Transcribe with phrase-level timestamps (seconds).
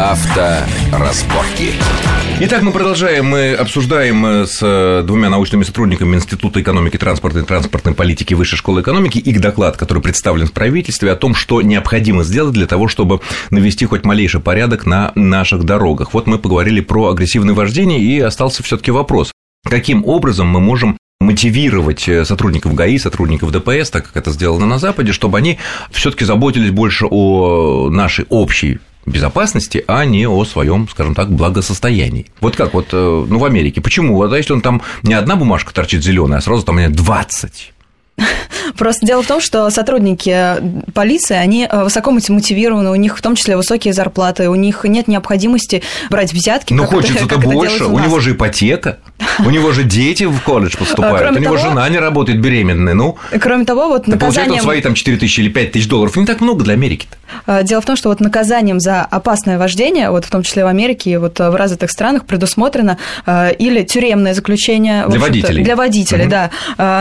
[0.00, 1.74] Авторазборки.
[2.40, 3.26] Итак, мы продолжаем.
[3.26, 8.56] Мы обсуждаем э, с э, двумя научными сотрудниками Института экономики, транспорта и транспортной политики Высшей
[8.56, 12.88] школы экономики их доклад, который представлен в правительстве, о том, что необходимо сделать для того,
[12.88, 13.20] чтобы
[13.50, 16.14] навести хоть малейший порядок на наших дорогах.
[16.14, 19.32] Вот мы поговорили про агрессивное вождение, и остался все таки вопрос.
[19.68, 24.78] Каким образом мы можем мотивировать э, сотрудников ГАИ, сотрудников ДПС, так как это сделано на
[24.78, 25.58] Западе, чтобы они
[25.90, 32.26] все-таки заботились больше о нашей общей безопасности, а не о своем, скажем так, благосостоянии.
[32.40, 34.16] Вот как вот, э, ну, в Америке, почему?
[34.16, 37.72] Вот, а если он там не одна бумажка торчит зеленая, а сразу там 20?
[38.80, 40.56] Просто дело в том, что сотрудники
[40.94, 45.06] полиции, они э, высоко мотивированы, у них в том числе высокие зарплаты, у них нет
[45.06, 46.72] необходимости брать взятки.
[46.72, 48.96] Но хочется-то больше, у, у него же ипотека,
[49.40, 53.18] у него же дети в колледж поступают, у него жена не работает беременная, ну.
[53.38, 54.46] Кроме того, вот наказанием...
[54.46, 57.18] Получает свои там 4 тысячи или 5 тысяч долларов, не так много для Америки-то.
[57.46, 60.68] Э, дело в том, что вот наказанием за опасное вождение, вот в том числе в
[60.68, 66.30] Америке, вот в развитых странах предусмотрено э, или тюремное заключение для водителей, для водителей, угу.
[66.30, 66.50] да,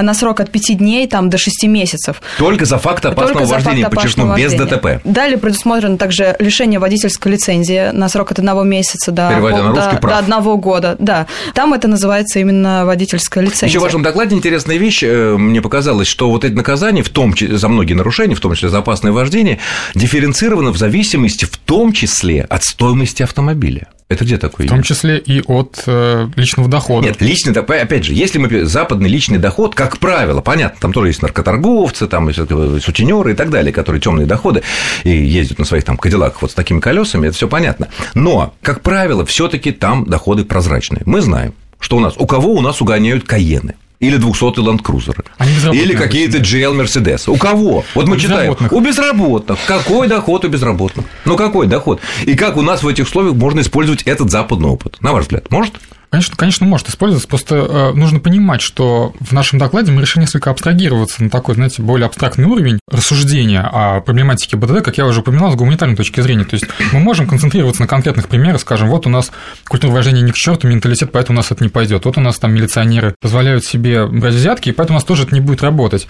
[0.01, 2.21] на срок от 5 дней там до 6 месяцев.
[2.37, 5.01] Только за факт опасного Только вождения, факт подчеркну, без ДТП.
[5.03, 10.17] Далее предусмотрено также лишение водительской лицензии на срок от одного месяца до, русский, до, до
[10.17, 10.95] одного года.
[10.99, 13.67] Да, там это называется именно водительская лицензия.
[13.67, 17.33] Еще в вашем докладе интересная вещь, э, мне показалось, что вот эти наказания, в том
[17.33, 19.59] числе за многие нарушения, в том числе за опасное вождение,
[19.95, 23.87] дифференцированы в зависимости в том числе от стоимости автомобиля.
[24.09, 24.65] Это где такое?
[24.65, 27.05] В том числе и от э, личного дохода.
[27.05, 31.21] Нет, личный, опять же, если мы западный личный доход, как правило, понятно, там тоже есть
[31.21, 32.39] наркоторговцы, там есть
[32.83, 34.63] сутенеры и так далее, которые темные доходы
[35.03, 37.89] и ездят на своих там кадиллаках вот с такими колесами, это все понятно.
[38.15, 41.03] Но, как правило, все-таки там доходы прозрачные.
[41.05, 45.25] Мы знаем, что у нас, у кого у нас угоняют каены или 200 Land Cruiser,
[45.73, 47.29] или какие-то GL Mercedes.
[47.29, 47.83] У кого?
[47.95, 48.55] Вот мы читаем.
[48.71, 49.59] У безработных.
[49.67, 51.05] Какой доход у безработных?
[51.25, 51.99] Ну какой доход?
[52.25, 54.97] И как у нас в этих условиях можно использовать этот западный опыт?
[55.01, 55.73] На ваш взгляд, может?
[56.09, 60.49] Конечно, конечно, может использоваться, просто э, нужно понимать, что в нашем докладе мы решили несколько
[60.49, 65.51] абстрагироваться на такой, знаете, более абстрактный уровень рассуждения о проблематике БДД, как я уже упоминал,
[65.51, 66.45] с гуманитарной точки зрения.
[66.45, 69.31] То есть мы можем концентрироваться на конкретных примерах, скажем, вот у нас
[69.67, 72.05] культура выражения не к черту, менталитет, поэтому у нас это не пойдет.
[72.05, 75.35] Вот у нас там милиционеры позволяют себе брать взятки, и поэтому у нас тоже это
[75.35, 76.07] не будет работать.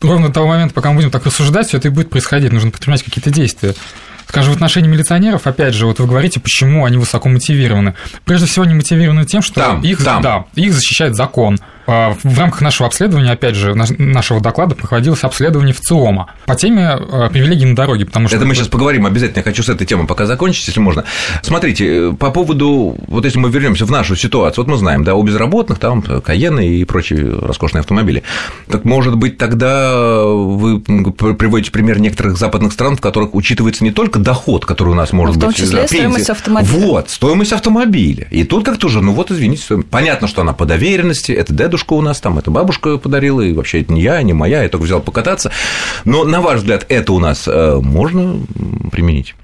[0.00, 2.70] Ровно до того момента, пока мы будем так рассуждать, все это и будет происходить, нужно
[2.70, 3.74] предпринимать какие-то действия.
[4.30, 7.96] Скажем, в отношении милиционеров, опять же, вот вы говорите, почему они высоко мотивированы.
[8.24, 10.22] Прежде всего, они мотивированы тем, что там, их, там.
[10.22, 11.58] Да, их защищает закон.
[11.90, 16.86] А, в рамках нашего обследования, опять же, нашего доклада проходилось обследование в ЦИОМа по теме
[16.86, 18.36] а, привилегий на дороге, потому что...
[18.36, 21.02] Это мы сейчас поговорим обязательно, я хочу с этой темы пока закончить, если можно.
[21.42, 25.22] Смотрите, по поводу, вот если мы вернемся в нашу ситуацию, вот мы знаем, да, у
[25.24, 28.22] безработных там Каены и прочие роскошные автомобили.
[28.68, 34.20] Так, может быть, тогда вы приводите пример некоторых западных стран, в которых учитывается не только
[34.20, 35.42] доход, который у нас может быть...
[35.42, 36.72] В том числе да, стоимость автомобиля.
[36.72, 38.28] Вот, стоимость автомобиля.
[38.30, 41.92] И тут как-то уже, ну вот, извините, понятно, что она по доверенности, это дедушка дедушка
[41.94, 44.84] у нас там, это бабушка подарила, и вообще это не я, не моя, я только
[44.84, 45.50] взял покататься.
[46.04, 48.40] Но, на ваш взгляд, это у нас э, можно
[48.92, 49.34] применить?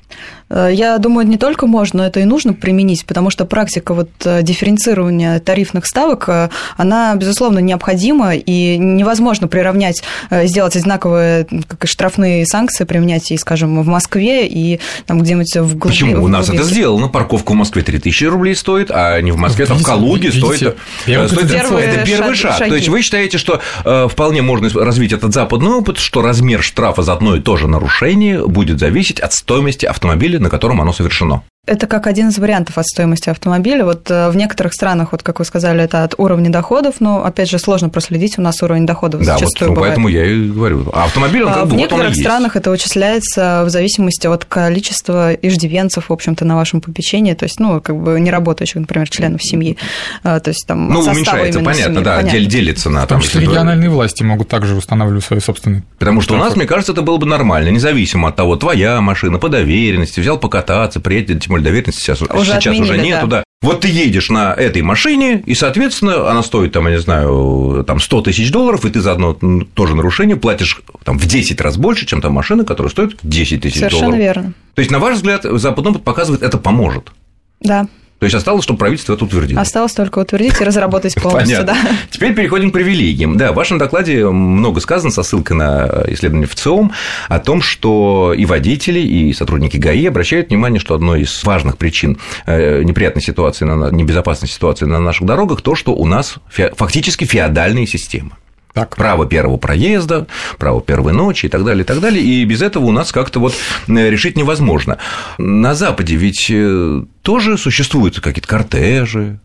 [0.48, 4.10] Э, я думаю, не только можно, но это и нужно применить, потому что практика вот
[4.24, 11.86] э, дифференцирования тарифных ставок, э, она, безусловно, необходима, и невозможно приравнять, сделать одинаковые как и
[11.86, 15.80] штрафные санкции, применять и, скажем, в Москве, и там где-нибудь в глубине.
[15.80, 16.24] Почему?
[16.24, 17.08] У нас это сделано.
[17.08, 20.56] Парковка в Москве 3000 рублей стоит, а не в Москве, там в Калуге стоит...
[20.56, 22.58] Стоит первый это первый шаг.
[22.58, 22.68] шаг.
[22.68, 27.14] То есть вы считаете, что вполне можно развить этот западный опыт, что размер штрафа за
[27.14, 31.42] одно и то же нарушение будет зависеть от стоимости автомобиля на котором оно совершено.
[31.66, 33.84] Это как один из вариантов от стоимости автомобиля.
[33.84, 37.50] Вот э, в некоторых странах, вот как вы сказали, это от уровня доходов, но опять
[37.50, 40.88] же сложно проследить, у нас уровень доходов да, зачастую вот, ну, поэтому я и говорю.
[40.93, 44.44] А автомобиль, он как а бы В некоторых вот странах это вычисляется в зависимости от
[44.44, 49.09] количества иждивенцев, в общем-то, на вашем попечении, то есть, ну, как бы не работающих, например,
[49.09, 49.76] членов семьи.
[50.22, 52.41] А, то есть там Ну, уменьшается, понятно, семьи, да, понятно.
[52.47, 53.06] делится на...
[53.06, 55.82] В том числе региональные власти могут также устанавливать свои собственные.
[55.99, 59.38] Потому что у нас, мне кажется, это было бы нормально, независимо от того, твоя машина,
[59.38, 63.38] по доверенности, взял покататься, приедет, более доверенности сейчас уже сейчас отменили, уже нету, да.
[63.38, 63.44] да.
[63.62, 68.00] Вот ты едешь на этой машине, и, соответственно, она стоит, там, я не знаю, там
[68.00, 72.06] 100 тысяч долларов, и ты за одно тоже нарушение платишь там, в 10 раз больше,
[72.06, 73.99] чем та машина, которая стоит 10 тысяч долларов.
[73.99, 74.53] Совершенно верно.
[74.75, 77.12] То есть, на ваш взгляд, западный опыт показывает, это поможет.
[77.61, 77.88] Да.
[78.18, 79.60] То есть осталось, чтобы правительство это утвердило.
[79.60, 81.82] Осталось только утвердить и разработать полностью, Понятно.
[81.82, 81.96] да.
[82.10, 83.36] Теперь переходим к привилегиям.
[83.36, 86.92] Да, в вашем докладе много сказано со ссылкой на исследование в ЦИОМ
[87.28, 92.18] о том, что и водители, и сотрудники ГАИ обращают внимание, что одной из важных причин
[92.46, 98.30] э, неприятной ситуации, небезопасной ситуации на наших дорогах то, что у нас фактически феодальные системы.
[98.76, 98.94] Так.
[98.94, 100.26] Право первого проезда,
[100.58, 102.23] право первой ночи и так далее, и так далее.
[102.23, 103.55] И без этого у нас как-то вот
[103.88, 104.99] э, решить невозможно.
[105.38, 109.40] На Западе ведь э, тоже существуют какие-то кортежи,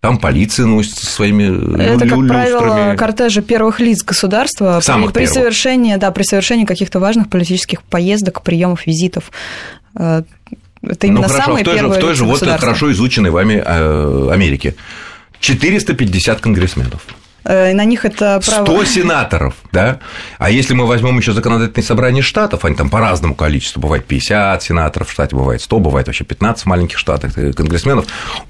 [0.00, 5.94] там полиция носится своими Это, как правило, кортежи первых лиц государства Самых при, при совершении,
[5.94, 9.30] да, при совершении каких-то важных политических поездок, приемов, визитов.
[9.96, 10.24] Э,
[10.82, 13.30] это именно ну, хорошо, самые в той первые же, в той же вот хорошо изученной
[13.30, 13.62] вами
[14.32, 14.74] Америке
[15.38, 17.06] 450 конгрессменов.
[17.44, 18.64] Э, на них это право...
[18.64, 19.98] 100 сенаторов, да?
[20.38, 24.62] А если мы возьмем еще законодательное собрание штатов, они там по разному количеству, бывает 50
[24.62, 28.06] сенаторов в штате, бывает 100, бывает вообще 15 маленьких штатов э, конгрессменов,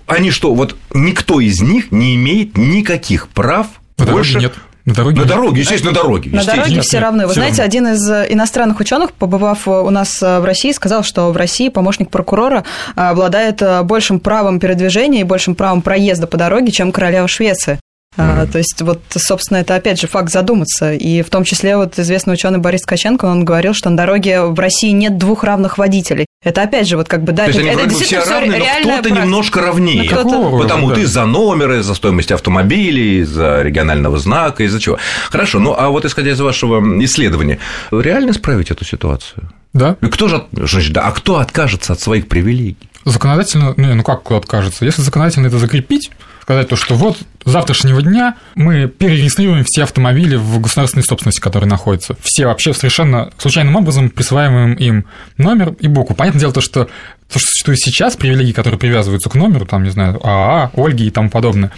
[0.06, 3.67] они что, вот никто из них не имеет никаких прав
[3.97, 4.39] Потому больше...
[4.39, 4.55] Нет.
[4.85, 5.21] На дороге?
[5.21, 6.31] На дороге, естественно, на дороге.
[6.33, 7.27] На дороге все равны.
[7.27, 7.69] Вы все знаете, равно.
[7.69, 12.65] один из иностранных ученых, побывав у нас в России, сказал, что в России помощник прокурора
[12.97, 17.79] обладает большим правом передвижения и большим правом проезда по дороге, чем королева Швеции.
[18.17, 18.53] Mm-hmm.
[18.53, 20.93] То есть, вот, собственно, это опять же факт задуматься.
[20.93, 24.59] И в том числе вот известный ученый Борис Ткаченко, он говорил, что на дороге в
[24.59, 26.26] России нет двух равных водителей.
[26.44, 28.64] Это опять же вот как бы да, То это, это вроде бы все равны, но
[28.64, 29.20] кто-то практика.
[29.23, 30.03] немножко равнее.
[30.03, 31.09] Ну, кто-то- Какого Потому рода, ты да.
[31.09, 34.99] за номеры, за стоимость автомобилей, за регионального знака, из-за чего.
[35.31, 37.58] Хорошо, ну а вот исходя из вашего исследования,
[37.91, 39.50] реально справить эту ситуацию?
[39.73, 39.97] Да.
[40.03, 42.76] И кто же, значит, да, а кто откажется от своих привилегий?
[43.05, 44.85] Законодательно, ну, ну как кто откажется?
[44.85, 46.11] Если законодательно это закрепить,
[46.43, 51.71] сказать то, что вот с завтрашнего дня мы перерегистрируем все автомобили в государственной собственности, которые
[51.71, 52.17] находятся.
[52.21, 55.05] Все вообще совершенно случайным образом присваиваем им
[55.39, 56.17] номер и букву.
[56.17, 56.87] Понятное дело, то, что
[57.33, 61.11] то, что существует сейчас, привилегии, которые привязываются к номеру, там, не знаю, АА, Ольги и
[61.11, 61.71] тому подобное,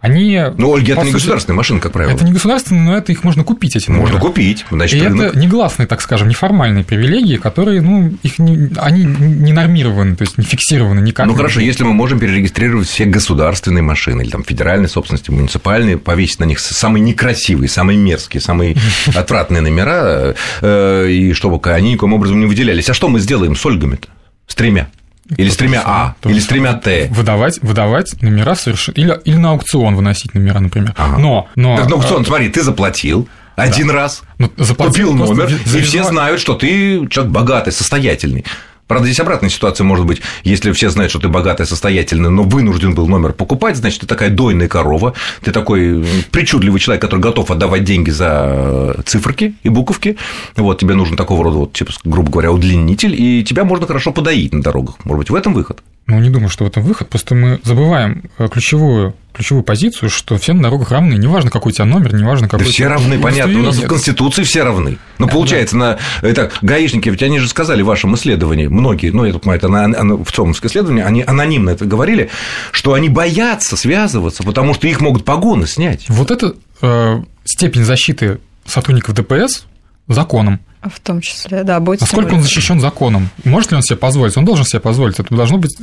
[0.00, 0.40] они...
[0.56, 2.14] Ну, Ольги, это по не сути, государственная машина, как правило.
[2.14, 4.02] Это не государственные, но это их можно купить, эти номера.
[4.02, 5.26] Можно купить, значит, И рынок.
[5.26, 10.38] это негласные, так скажем, неформальные привилегии, которые, ну, их не, они не нормированы, то есть
[10.38, 11.26] не фиксированы никак.
[11.26, 16.40] Ну хорошо, если мы можем перерегистрировать все государственные машины или там федеральной собственности, муниципальные, повесить
[16.40, 18.76] на них самые некрасивые, самые мерзкие, самые
[19.14, 22.88] отвратные номера, э, и чтобы они никаким образом не выделялись.
[22.88, 24.08] А что мы сделаем с Ольгами-то?
[24.46, 24.88] С тремя?
[25.36, 27.08] Или с тремя А, или с тремя Т.
[27.10, 28.94] Выдавать, выдавать номера совершенно...
[28.96, 30.94] Или, или на аукцион выносить номера, например.
[30.96, 31.18] Ага.
[31.18, 31.76] Но, но...
[31.76, 36.40] Так, ну, э, аукцион, смотри, ты заплатил один раз, ну, купил номер, и все знают,
[36.40, 38.44] что ты человек богатый, состоятельный.
[38.90, 42.92] Правда, здесь обратная ситуация может быть, если все знают, что ты богатый, состоятельный, но вынужден
[42.92, 45.14] был номер покупать, значит, ты такая дойная корова,
[45.44, 50.16] ты такой причудливый человек, который готов отдавать деньги за циферки и буковки,
[50.56, 54.52] вот, тебе нужен такого рода, вот, типа, грубо говоря, удлинитель, и тебя можно хорошо подоить
[54.52, 54.96] на дорогах.
[55.04, 55.80] Может быть, в этом выход?
[56.10, 57.08] Ну, не думаю, что в этом выход.
[57.08, 61.14] Просто мы забываем э, ключевую, ключевую позицию, что все на дорогах равны.
[61.14, 63.60] Неважно, какой у тебя номер, неважно, какой Да все равны, понятно.
[63.60, 63.86] У нас в.
[63.86, 64.98] Конституции все равны.
[65.18, 69.32] Но получается, на это, гаишники, ведь они же сказали в вашем исследовании, многие, ну, я
[69.32, 72.28] так понимаю, это на- на- в ЦОМовском исследовании, они анонимно это говорили,
[72.72, 76.06] что они боятся связываться, потому что их могут погоны снять.
[76.08, 79.64] Вот это э, степень защиты сотрудников ДПС
[80.08, 80.58] законом.
[80.82, 83.28] В том числе, да, будет Насколько он защищен законом?
[83.44, 84.36] Может ли он себе позволить?
[84.38, 85.20] Он должен себе позволить.
[85.20, 85.76] Это должно быть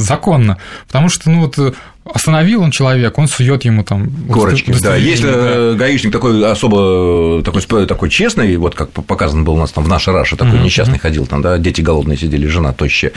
[0.00, 0.56] законно.
[0.86, 1.72] Потому что, ну вот, э,
[2.14, 4.96] остановил он человек, он сует ему там Корочки, да.
[4.96, 9.72] Если э, гаишник такой особо такой, сп- такой честный, вот как показано было у нас
[9.72, 13.12] там в нашей Раше, такой Мгм, несчастный ходил, там, да, дети голодные сидели, жена тощая.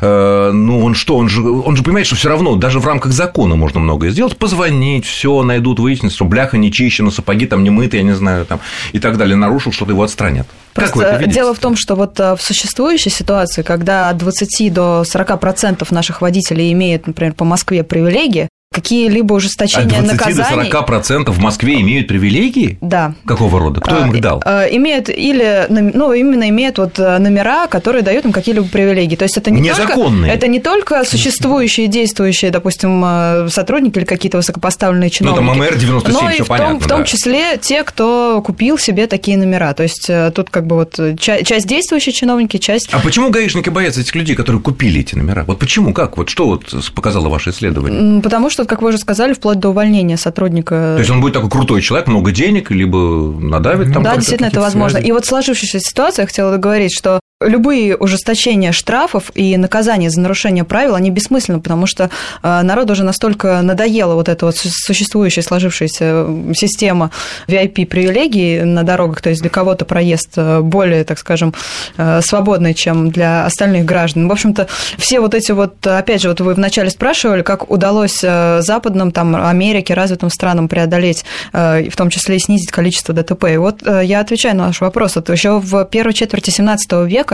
[0.00, 3.12] Э, Ну, он что, он же, он же понимает, что все равно даже в рамках
[3.12, 7.70] закона можно многое сделать, позвонить, все найдут, выяснить, что бляха не чищена, сапоги там не
[7.70, 8.58] мыты, я не знаю, там,
[8.92, 10.48] и так далее, нарушил, что-то его отстранят.
[10.74, 15.86] Просто дело в том, что вот э, в существующей ситуации, когда от 20 до 40%
[15.94, 20.70] наших водителей имеют, например, по Москве привилегии, какие-либо От ужесточения 20 наказаний...
[20.70, 22.78] до 40% в Москве имеют привилегии?
[22.80, 23.14] Да.
[23.24, 23.80] Какого рода?
[23.80, 24.42] Кто им А, их дал?
[24.44, 29.16] э, Имеют или, ну, именно имеют вот э, номера, которые дают им какие-либо привилегии.
[29.16, 30.30] То есть это не Незаконные.
[30.32, 35.74] только, это не только существующие, действующие, допустим, э, сотрудники или какие-то высокопоставленные Ну, там чиновники.
[35.74, 36.78] МР-97, но и в том, понятно.
[36.80, 37.04] в том да.
[37.06, 39.72] числе те, кто купил себе такие номера.
[39.74, 44.00] То есть тут как бы вот ча- часть действующие чиновники, часть А почему гаишники боятся
[44.00, 45.44] этих людей, которые купили эти номера?
[45.46, 46.16] Вот почему, как?
[46.16, 48.20] Вот что вот показало ваше исследование?
[48.22, 50.94] Потому что, как вы уже сказали, вплоть до увольнения сотрудника.
[50.96, 54.02] То есть он будет такой крутой человек, много денег, либо надавит там.
[54.02, 54.98] Да, действительно, это возможно.
[54.98, 55.08] связи.
[55.08, 60.20] И вот в сложившейся ситуации я хотела договорить, что любые ужесточения штрафов и наказания за
[60.20, 62.10] нарушение правил, они бессмысленны, потому что
[62.42, 67.10] э, народу уже настолько надоела вот эта вот су- существующая, сложившаяся система
[67.46, 71.54] VIP-привилегий на дорогах, то есть для кого-то проезд э, более, так скажем,
[71.96, 74.28] э, свободный, чем для остальных граждан.
[74.28, 74.66] В общем-то,
[74.98, 79.94] все вот эти вот, опять же, вот вы вначале спрашивали, как удалось западным, там, Америке,
[79.94, 83.44] развитым странам преодолеть, в том числе и снизить количество ДТП.
[83.52, 85.16] И вот я отвечаю на ваш вопрос.
[85.16, 87.33] Вот еще в первой четверти 17 века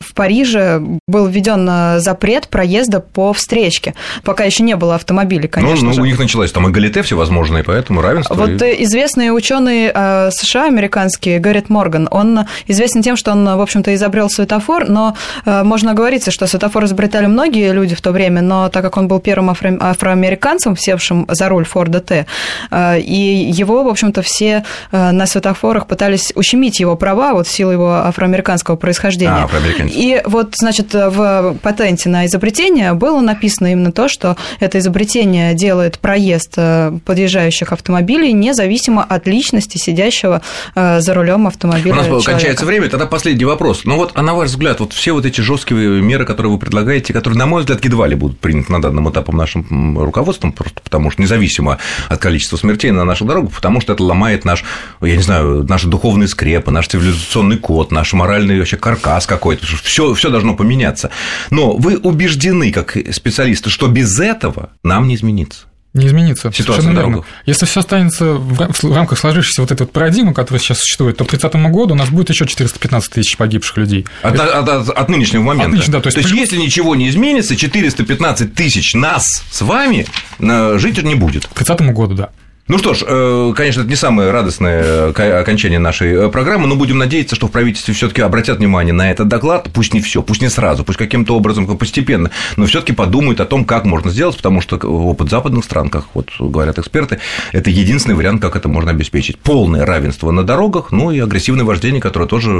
[0.00, 3.94] в Париже был введен э, запрет проезда по встречке.
[4.24, 8.02] Пока еще не было автомобилей, конечно ну, ну, у них началась там эгалите всевозможные, поэтому
[8.02, 8.34] равенство.
[8.34, 8.84] Вот и...
[8.84, 14.28] известный ученый э, США, американский, Гаррит Морган, он известен тем, что он, в общем-то, изобрел
[14.28, 18.82] светофор, но э, можно говорить, что светофор изобретали многие люди в то время, но так
[18.82, 22.26] как он был первым афро- афроамериканцем, севшим за руль Форда Т,
[22.72, 27.94] и его, в общем-то, все на светофорах пытались ущемить его права вот в силу его
[27.94, 29.44] афроамериканского происхождения.
[29.44, 29.48] А,
[29.88, 35.98] и вот, значит, в патенте на изобретение было написано именно то, что это изобретение делает
[35.98, 40.42] проезд э, подъезжающих автомобилей независимо от личности сидящего
[40.74, 41.92] э, за рулем автомобиля.
[41.92, 42.30] У нас человека.
[42.32, 43.82] кончается время, тогда последний вопрос.
[43.84, 47.12] Ну вот, а на ваш взгляд, вот все вот эти жесткие меры, которые вы предлагаете,
[47.12, 51.10] которые, на мой взгляд, едва ли будут приняты на данном этапе нашим руководством, просто потому
[51.10, 51.78] что независимо
[52.08, 54.64] от количества смертей на наших дорогах, потому что это ломает наш,
[55.00, 60.14] я не знаю, наши духовные скрепы, наш цивилизационный код, наш моральный вообще каркас какой-то, все,
[60.14, 61.10] все должно поменяться.
[61.50, 65.66] Но вы убеждены, как специалисты, что без этого нам не изменится.
[65.96, 66.52] Не изменится.
[66.52, 67.24] Ситуация на дорогах.
[67.46, 71.30] Если все останется в рамках сложившейся вот этой вот парадигмы, которая сейчас существует, то к
[71.30, 74.06] 30 году у нас будет еще 415 тысяч погибших людей.
[74.22, 75.68] От, от, от, от нынешнего момента.
[75.68, 76.40] От нынешнего, да, то есть, то есть плюс...
[76.40, 80.06] если ничего не изменится, 415 тысяч нас с вами
[80.38, 81.46] жить не будет.
[81.46, 82.30] К 30 году, да.
[82.68, 86.74] Ну что ж, э, конечно, это не самое радостное э, окончание нашей э, программы, но
[86.74, 90.20] будем надеяться, что в правительстве все таки обратят внимание на этот доклад, пусть не все,
[90.20, 94.10] пусть не сразу, пусть каким-то образом постепенно, но все таки подумают о том, как можно
[94.10, 97.20] сделать, потому что опыт западных стран, как вот говорят эксперты,
[97.52, 99.38] это единственный вариант, как это можно обеспечить.
[99.38, 102.50] Полное равенство на дорогах, ну и агрессивное вождение, которое тоже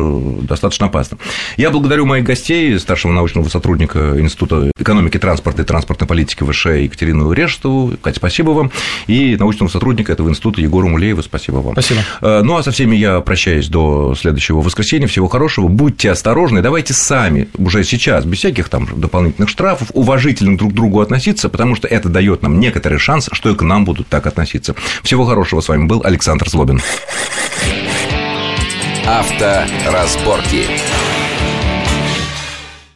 [0.43, 1.19] достаточно опасно.
[1.57, 7.33] Я благодарю моих гостей, старшего научного сотрудника Института экономики, транспорта и транспортной политики ВШ Екатерину
[7.33, 7.97] Решетову.
[8.01, 8.71] Катя, спасибо вам.
[9.09, 11.23] И научного сотрудника сотрудника этого института Егору Мулееву.
[11.23, 11.73] Спасибо вам.
[11.73, 12.01] Спасибо.
[12.21, 15.07] Э, ну, а со всеми я прощаюсь до следующего воскресенья.
[15.07, 15.69] Всего хорошего.
[15.69, 16.61] Будьте осторожны.
[16.61, 21.75] Давайте сами уже сейчас, без всяких там дополнительных штрафов, уважительно друг к другу относиться, потому
[21.77, 24.75] что это дает нам некоторый шанс, что и к нам будут так относиться.
[25.03, 25.61] Всего хорошего.
[25.61, 26.81] С вами был Александр Злобин.
[29.07, 30.67] Авторазборки.